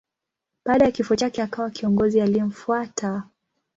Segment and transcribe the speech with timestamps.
[0.65, 3.23] Baada ya kifo chake akawa kiongozi aliyemfuata.